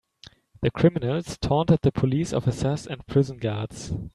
The 0.63 0.71
criminals 0.71 1.37
taunted 1.37 1.81
the 1.83 1.91
police 1.91 2.33
officers 2.33 2.87
and 2.87 3.05
prison 3.05 3.37
guards. 3.37 3.93